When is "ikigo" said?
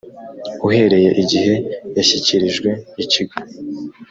3.03-3.35